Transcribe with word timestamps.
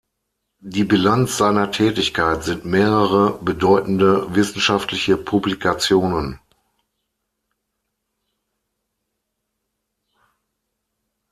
Die 0.65 0.83
Bilanz 0.83 1.37
seiner 1.37 1.69
Tätigkeit 1.69 2.43
sind 2.43 2.65
mehrere 2.65 3.37
bedeutende 3.39 4.33
wissenschaftliche 4.33 5.15
Publikationen. 5.15 6.39